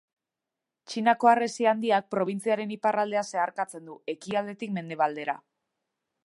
[0.93, 5.39] Txinako Harresi Handiak, probintziaren iparraldea zeharkatzen du, ekialdetik mendebaldera.